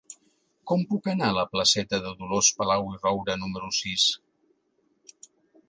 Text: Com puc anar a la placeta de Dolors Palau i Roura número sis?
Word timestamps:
Com 0.69 0.85
puc 0.93 1.09
anar 1.11 1.27
a 1.33 1.35
la 1.39 1.43
placeta 1.51 1.99
de 2.07 2.15
Dolors 2.23 2.49
Palau 2.63 2.89
i 2.95 2.99
Roura 3.05 3.37
número 3.45 3.73
sis? 3.83 4.09